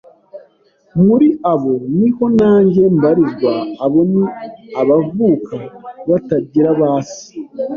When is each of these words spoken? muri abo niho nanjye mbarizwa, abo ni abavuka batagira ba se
muri 1.05 1.27
abo 1.53 1.73
niho 1.97 2.25
nanjye 2.39 2.83
mbarizwa, 2.97 3.51
abo 3.85 3.99
ni 4.11 4.23
abavuka 4.81 5.57
batagira 6.09 6.69
ba 6.79 6.91
se 7.11 7.25